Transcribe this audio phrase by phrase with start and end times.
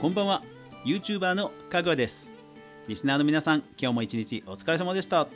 [0.00, 0.44] こんばんは。
[0.84, 2.30] YouTuber のかぐわです。
[2.86, 5.26] リスナーの皆さん今日も一日お疲れ様でした。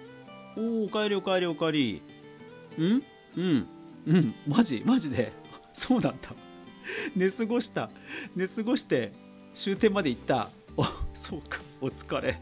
[0.57, 2.03] おおおかえりおかえりおかえり。
[2.79, 3.03] ん？
[3.37, 3.67] うん。
[4.07, 4.35] うん。
[4.47, 4.85] マジ？
[4.87, 5.33] マジで？
[5.73, 6.29] そうなんだ。
[7.17, 7.91] 寝過ごした。
[8.37, 9.11] 寝過ごして
[9.53, 10.49] 終点まで行った。
[10.77, 11.59] おそうか。
[11.81, 12.39] お疲れ。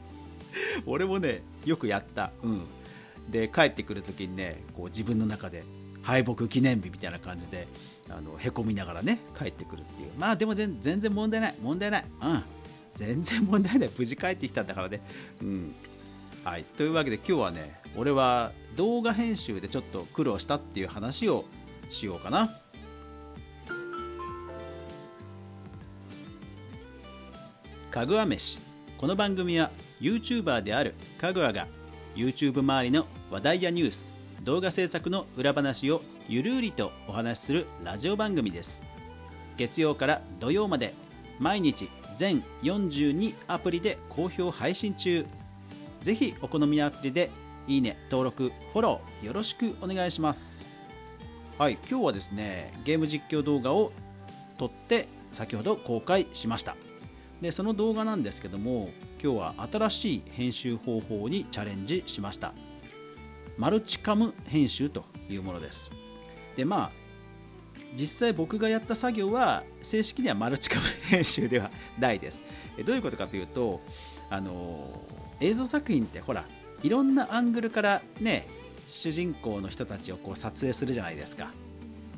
[0.85, 2.33] 俺もねよくやった。
[2.43, 2.67] うん。
[3.31, 5.63] で帰ってくる時にねこう自分の中で
[6.03, 7.67] 敗北記念日みたいな感じで
[8.11, 10.11] あのへこみながらね帰ってくるっていう。
[10.19, 11.55] まあでも全然問題ない。
[11.63, 12.05] 問題ない。
[12.23, 12.43] うん。
[12.95, 13.91] 全然問題ない。
[13.97, 15.01] 無事帰ってきたんだからね。
[15.43, 15.75] うん。
[16.45, 16.65] はい。
[16.65, 21.45] というわけで今日はね俺は動画編集でちょっと苦労したっていう話を
[21.91, 22.51] しようかな。
[27.91, 28.61] かぐわ飯。
[28.99, 29.71] この番組は
[30.01, 31.67] YouTuber であるかぐわが
[32.15, 38.85] YouTube 周りの話題やニュース動画制作の裏話をゆるりとお話しするラジオ番組です。
[39.57, 40.95] 月曜から土曜まで
[41.41, 45.27] 毎日全42アプリで好評配信中。
[46.03, 47.31] ぜひお好みアプリで
[47.67, 50.69] いいね登録フォローよろしくお願いします。
[51.59, 53.91] はい今日はですねゲーム実況動画を
[54.57, 56.77] 撮って先ほど公開しました。
[57.41, 62.53] でその動画なんですけども今日は新しい編集方法にチャレンジしました。
[63.59, 65.91] マルチカム編集というものです。
[66.57, 66.91] でまあ
[67.95, 72.45] 実際僕がやった作業は正式にはマルチカム編集では ないです。
[72.85, 73.81] どういうことかというと
[74.29, 74.89] あの
[75.41, 76.45] 映像作品ってほら
[76.83, 78.47] いろんなアングルからね
[78.87, 81.53] 主人公の人たちをこう撮影するじゃないですか、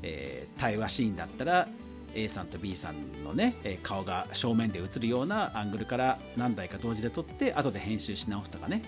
[0.03, 1.69] えー、対話シーンだったら
[2.15, 8.83] A さんと B さんのね顔が正面で映るようなアングルから何台か同時で撮って後で編集し直すとかね。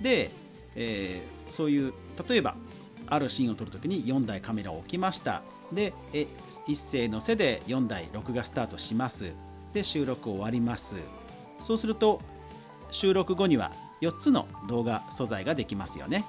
[0.00, 0.30] で、
[0.74, 1.92] えー、そういう
[2.28, 2.56] 例えば
[3.06, 5.42] あるシーンを撮るときに4台カメラを置きました。
[5.72, 6.26] でえ
[6.66, 9.32] 一斉の背で4台録画スタートします。
[9.72, 10.96] で収録終わります。
[11.58, 12.20] そうすると
[12.90, 16.24] 収録後には4つの動画素材ができますよね。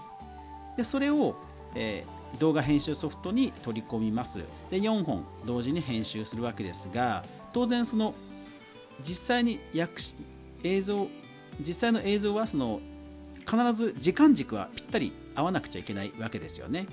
[0.78, 1.36] でそれを、
[1.76, 4.44] えー、動画編集ソフトに取り込みます。
[4.70, 8.14] で4本同時に編集するわけですが当然その
[9.02, 10.16] 実際に訳し
[10.64, 11.08] 映像
[11.60, 12.80] 実際の映像はその
[13.46, 16.88] 必ず時間軸はぴったり合わなくちゃいけないわけですよね。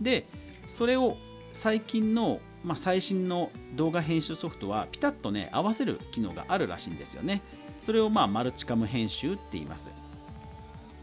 [0.00, 0.26] で
[0.66, 1.16] それを
[1.52, 7.42] 最近の、まあ、最新の動画編集ソフトはピタッとね合わせる機能があるらしいんですよね。
[7.80, 9.90] それをまあマルチカム編集って言います。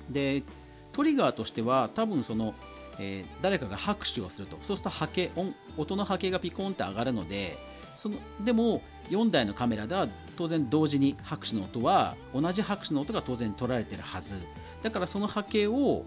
[0.10, 0.44] で
[0.92, 2.54] トリガーとしては多分その、
[3.00, 4.58] えー、誰かが拍手をすると。
[4.62, 7.58] そうすると波形音音の波形がピコンって上がるので
[7.96, 14.40] そのでも4台のカメラでは当然同時に拍手の音は同じ拍手の音が当然取られてるはず。
[14.82, 16.06] だからその波形を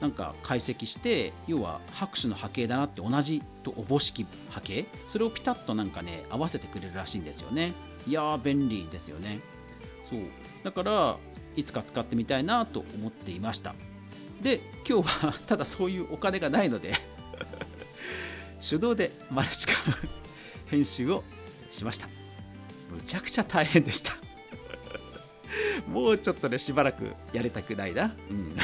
[0.00, 7.72] なんか解析して要は拍手の波形だなって同じとおぼしき波形それをピタッとなんかね合わせてくれるらしいんですよね。
[8.06, 9.40] いやー便利ですよね。
[10.04, 10.20] そう。
[10.62, 11.16] だから
[11.56, 13.74] いつか使ってみたいなと思っていました。
[14.42, 16.92] で今日は ただそういうお金がないので
[18.60, 19.72] 手動でマルチカ
[20.66, 21.24] 編集を
[21.70, 22.08] しました。
[22.90, 24.12] むちゃくちゃ大変でした。
[25.88, 28.14] もうちょっとねしばらくやりたくないな。
[28.30, 28.56] うん。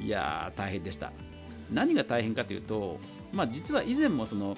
[0.00, 1.12] いや大変でした。
[1.70, 2.98] 何が大変かというと
[3.32, 4.56] まあ実は以前もその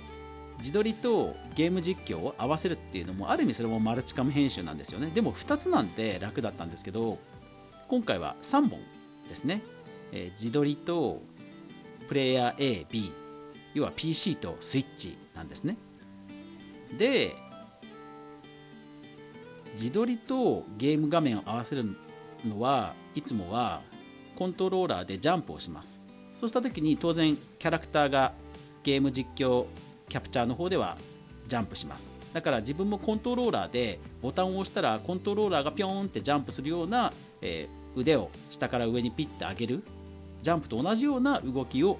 [0.59, 5.11] 自撮りとゲーム実況を合わせるっていうのもある意味それもマルチカム編集なんですよね。
[5.15, 7.19] でも2つなんて楽だったんですけど
[7.89, 8.79] 今回は3本
[9.29, 9.63] ですね、
[10.13, 11.23] えー、自撮りと
[12.09, 13.11] プレイヤー AB
[13.75, 15.77] 要は PC とスイッチなんですね。
[16.99, 17.35] で
[19.73, 21.85] 自撮りとゲーム画面を合わせる
[22.47, 23.81] のはいつもは
[24.41, 26.01] コントローラーでジャンプをします。
[26.33, 28.33] そうした時に当然キャラクターが
[28.83, 29.67] ゲーム実況
[30.09, 30.97] キャプチャーの方では
[31.47, 32.11] ジャンプします。
[32.33, 37.13] だから自分もコントローラーでボタンを押したらコントローラーがピョーンってジャンプするような、
[37.43, 39.83] えー、腕を下から上にピッて上げる
[40.41, 41.99] ジャンプと同じような動きを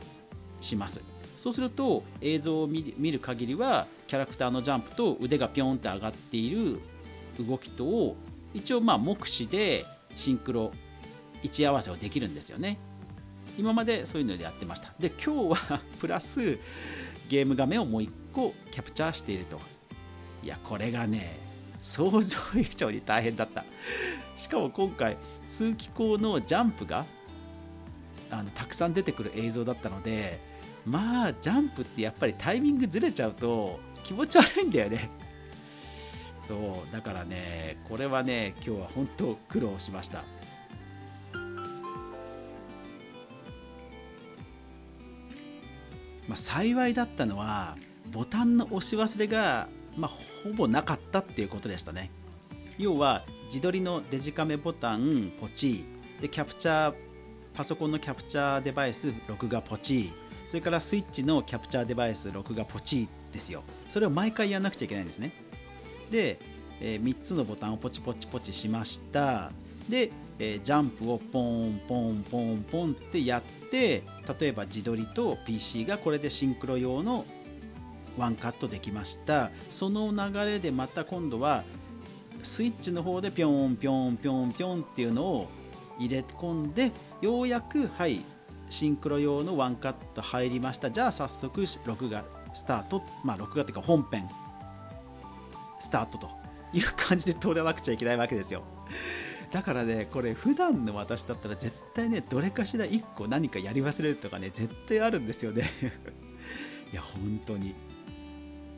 [0.63, 1.03] します。
[1.37, 6.81] そうすると映像を見る限りはキャラクターのジャンプと腕がピョンって上がっている
[7.47, 8.17] 動きとを
[8.55, 9.85] 一応まあ目視で
[10.17, 10.73] シンクロ
[11.43, 12.79] 位置合わせをできるんですよね。
[13.59, 14.93] 今までそういうのでやってました。
[14.99, 16.59] で今日は プラス
[17.29, 19.61] ゲーム画面をもう1個キャプチャーしていると。
[20.43, 21.39] いやこれがね
[21.81, 23.65] 想像以上に大変だった。
[24.37, 25.17] しかも今回
[25.49, 27.05] 通気口のジャンプが
[28.31, 30.41] あのたくさん出てくる映像だったので
[30.87, 35.11] まあジャンプってやっぱりタイミングずれちゃうと気持ち悪いんだよね。
[36.41, 36.55] そ
[36.89, 40.25] うだからねこれはね今日は本当苦労しました。
[46.31, 47.77] まあ、幸いだったのは
[48.13, 50.11] ボタンの押し忘れが、まあ、
[50.45, 52.13] ほぼなかったっていうことでしたね。
[52.79, 55.85] 要は自撮りのデジカメボタンポチ
[56.21, 56.95] でキャプチャー
[57.53, 60.13] パソコンのキャプチャーデバイス録画ポチ
[60.47, 63.65] それからスイッチのキャプチャーデバイス録画ポチですよ。
[63.89, 65.33] それを毎回やらなくちゃいけないんですね。
[66.13, 66.39] で、
[66.81, 69.51] えー、3つのボタンをポチポチポチしました。
[69.89, 74.03] で、えー、ジャンプをポンポンポンポンってやって
[74.41, 77.27] 例えば自撮りと PC がこれでシンクロ用の
[78.17, 79.51] ワンカットできました。
[79.71, 81.63] その流れでまた今度は
[82.43, 85.49] スイッチの方でピョンピョンピョンピョンっていうのを
[85.99, 86.91] 入れ込んで
[87.21, 88.23] ようやくはい
[88.71, 90.91] シンクロ用のワンカット入りました。
[90.91, 94.27] じゃあ早速録画スタートまあ録画っていうか本編
[95.79, 96.31] スタートと
[96.73, 98.63] いう感じで通らなくちゃいけないわけですよ。
[99.53, 105.65] だからねこれ普段の私だったら絶対ねどれかしら1個何かやり忘れるとかね絶対あるんですよね。
[106.93, 107.75] いや本当に。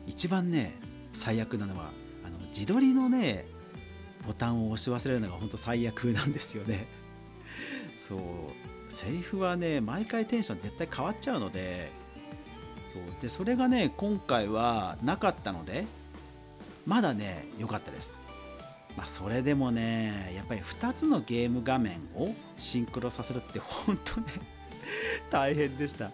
[0.05, 0.75] 一番ね
[1.13, 1.91] 最悪なのは
[2.25, 3.45] あの自撮りのね
[4.27, 6.87] ボタンを押し忘れるのが本当最悪なんですよね。
[7.95, 8.19] そう
[8.91, 12.03] セリフはね毎回テンション絶対変わっちゃうので。
[12.85, 15.85] そうでそれがね今回はなかったので
[16.85, 18.19] まだね良かったです。
[18.97, 24.27] まあ、それでもねやっぱり2つのゲーム画面をシンクロさせるって本当ね
[25.31, 26.11] 大変でした。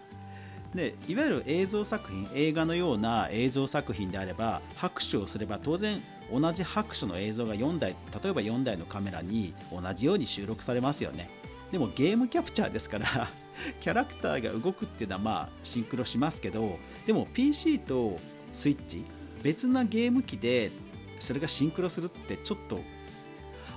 [0.74, 6.00] でいわゆる映像作品映画のような映像作品であれば拍手をすれば当然
[6.32, 11.28] 同じ拍手の映像が4台例えば4台のカメラに同じように収録されますよね。
[11.72, 13.28] でもゲームキャプチャーですから
[13.80, 18.18] キャラクターが動くっていうのはまあシンクロしますけどでも PC と
[18.52, 19.04] スイッチ
[19.42, 20.70] 別なゲーム機で
[21.20, 22.80] それがシンクロするってちょっと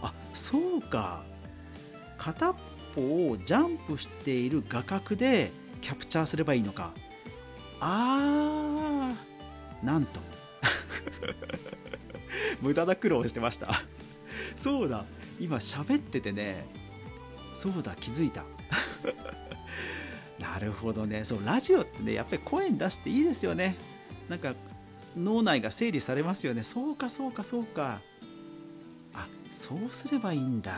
[0.02, 1.24] あそうか。
[2.18, 2.54] 片
[2.96, 5.52] 方をジャンプしている画角で
[5.82, 6.94] キャプチャーすればいいのか。
[7.80, 10.22] あーなんと。
[12.62, 13.84] 無駄な苦労してました。
[14.56, 15.06] そうだ。
[15.40, 16.66] 今喋っててね。
[17.54, 18.46] そうだ気づいた。
[20.40, 21.26] なるほどね。
[21.26, 23.76] そうラジオってねやっぱり声に出していいですよね。
[24.30, 24.56] なんか
[25.18, 26.64] 脳内が整理されますよね。
[26.64, 28.00] そうかそうかそうか。
[29.14, 30.74] あそうすればいいんだ。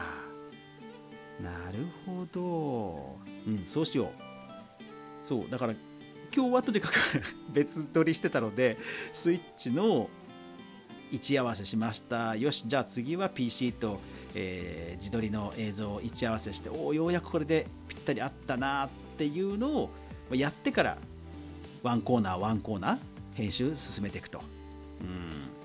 [1.41, 3.17] なるほど。
[3.47, 4.09] うんそうしよう。
[5.21, 5.73] そうだから
[6.35, 6.93] 今日はとにかく
[7.53, 8.77] 別撮りしてたので
[9.13, 10.09] スイッチの
[11.11, 12.35] 位置合わせしました。
[12.35, 13.99] よしじゃあ次は PC と、
[14.33, 19.89] えー、自撮りの映像を位置合わせしておおようやくこれでぴったり合ったなっていうのを
[20.31, 20.97] やってから
[21.83, 24.41] ワンコーナーワンコーナー編集進めていくと。
[25.01, 25.55] うん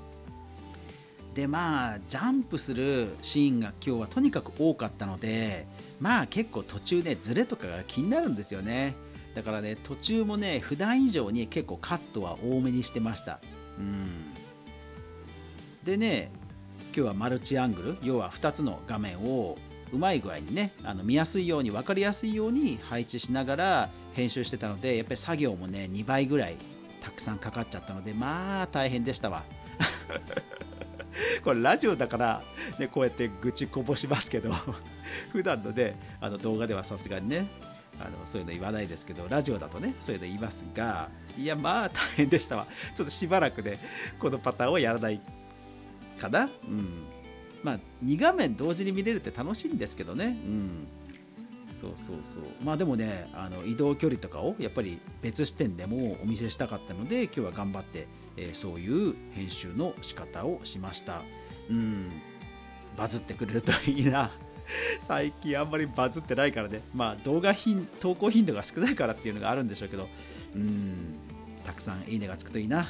[1.35, 5.67] でまあジャンプするシーンが今日はとにかく多かったので
[6.01, 8.95] まあ結構途中ねズレとかが気になるんですよね。
[9.35, 13.41] だからね途中もね普段以上に結構カットは多めにしてました。
[13.79, 14.33] うん。
[15.85, 16.31] でね
[16.87, 19.57] 今日はマルチアングル要は2つの画面を
[19.93, 26.57] うまい具合にねあの見やすいように分かりやすいように配置しながら編集してたのでやっぱり作業もね2倍ぐらい
[27.00, 29.44] たくさんかかっちゃったのでまあ大変でしたわ。
[31.44, 32.43] これラジオだから、
[32.79, 34.52] ね、こうやって愚痴こぼしますけど
[35.32, 37.49] 普段のねあの動画ではさすがにね
[37.99, 41.08] あのそういうの言わないですけどラジオだとねそういうの言いますが
[41.38, 42.66] いやまあ大変でしたわ。
[42.95, 43.78] ちょっとしばらくね
[44.19, 45.21] このパターンをやらない
[46.21, 46.49] かな。
[46.64, 47.04] うん。
[47.62, 50.26] まあ2画面同時に見れるって楽しいんですけどね。
[50.26, 50.87] うん。
[51.73, 52.43] そうそうそう。
[52.62, 61.23] まあでもねあの移動距離とかをやっぱり別視点でもお見せしたかったので今日は頑張って、えー、そういう編集の仕方をしました。
[61.71, 62.11] うん。
[62.97, 64.31] バズってくれるといいな。
[65.00, 66.83] 最近あんまりバズってないからね。
[66.95, 70.09] まあ動画品投稿頻度が少ないからっていうのがあるんでしょうけど。
[70.55, 71.17] うん。
[71.65, 72.85] たくさんいいねがつくといいな。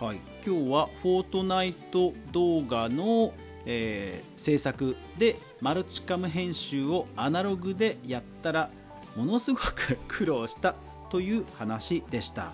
[0.00, 3.34] はい、今日はフォートナイト動画の、
[3.66, 8.70] えー、制作でマルチカム編集をアナログでやったら
[9.16, 10.74] ものすごく苦労した
[11.10, 12.52] という話でした。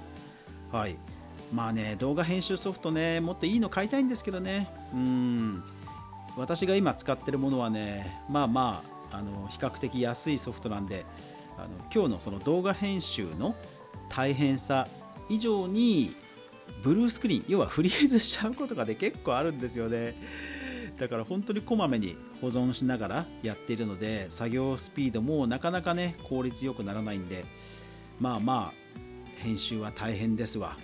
[0.73, 0.97] はい、
[1.53, 4.69] まあね動画編集ソフトねもっといいの買いたいんですけどね。
[4.93, 5.63] うん。
[6.37, 11.07] 私が今使ってるものはねまあまああの比較的安いソフトなんで
[11.57, 13.55] あの今日のその動画編集の
[14.09, 14.89] 大変さ
[15.29, 16.15] 以上に
[16.83, 20.15] ブルースクリーン要はフリーズしちゃうことがね結構あるんですよね。
[20.97, 27.45] だから本当にこまめに保存しながらやっているので作業スピードもなかなかね効率よくならないんで
[28.19, 28.73] まあまあ
[29.37, 30.77] 編集は大変ですわ。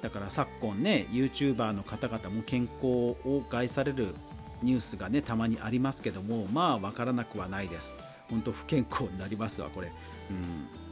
[0.00, 4.14] だから昨今ね YouTuber の方々も健康を害される
[4.62, 7.94] ニュースがねたまにありますけどもまあ分からなくはないです。
[8.30, 9.90] 本当不健康になりますわこれ。
[10.30, 10.87] うん。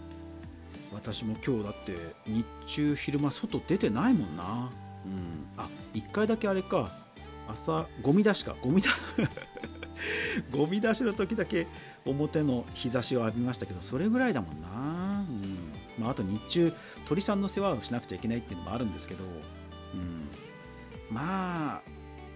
[0.97, 1.95] 私も今日だって
[2.27, 4.71] 日中昼間外出てないもんな。
[5.05, 5.47] うん。
[5.59, 6.91] あ一1回だけあれか。
[7.49, 8.57] 朝ゴミ出しか。
[8.63, 8.89] ゴミ出
[10.51, 11.67] ゴミ出しの時だけ
[12.07, 16.03] 表の日差しを浴びましたけどそれぐらいだもんな、うん。
[16.03, 16.73] まあ、あと日中
[17.07, 20.29] 鳥さんの世話をしなくちゃいけないっていうのもあるんですけど、うん、
[21.11, 21.83] まあ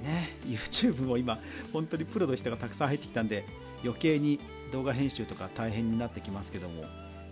[0.02, 1.38] ね YouTube も今
[1.72, 3.44] 本当にプロの人がたくさん入ってきたんで
[3.82, 4.38] 余計に
[4.70, 6.84] 動画編集とか大変になってきますけども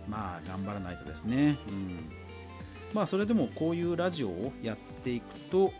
[0.09, 2.09] まあ頑張らないとですね、うん、
[2.93, 5.71] まあそれでもこういうラジオをやっていくと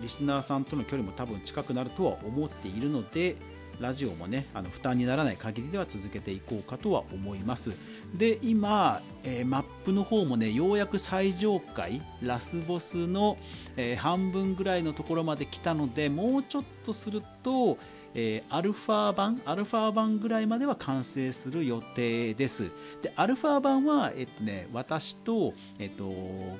[0.00, 3.36] リスナーさんとの距離も多分近くなるとは思っているので
[3.80, 7.72] ラジオもねあの負担にならない限りでは続けていこうかとは思います。
[8.14, 13.36] で今、えー、マップの方もねようやく最上階ラスボスの、
[13.76, 17.76] えー、半分ぐらいのところまで来たのでもうちょっとすると
[18.20, 22.72] えー、アルファ版アルファ版ぐらいまでは完成する予定です。
[23.00, 26.10] でアルファ版は、えっとね、私と、えっと、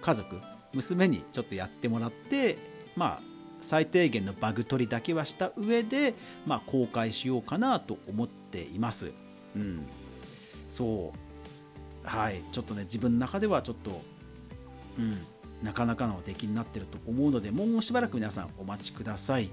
[0.01, 0.41] 家族
[0.73, 2.59] 娘にちょっとやってもらって
[2.95, 3.21] まあ
[3.61, 6.15] 最低限のバグ取りだけはした上で、
[6.47, 9.11] まあ、公開しようかなと思っています。
[9.57, 9.85] うん、
[10.69, 11.13] そ
[12.05, 12.07] う。
[12.07, 12.45] はい。
[12.53, 14.01] ちょっとね自分の中ではちょっと、
[14.97, 15.19] うん、
[15.65, 19.51] なかなかの出来になってると思うのでもうしばらく皆さんお待ちください。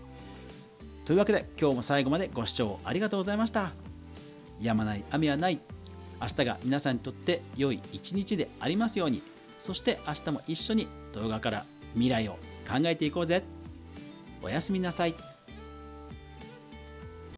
[1.06, 3.72] というわけで今日も最後までご視聴ありがとうございました。
[4.60, 5.60] 止まない雨はない
[6.22, 9.22] 明日が皆さんにとって良い一日でありますように
[9.60, 12.34] そして明日も一緒に動画から未来を
[12.68, 13.44] 考えていこうぜ
[14.42, 15.35] おやすみなさい。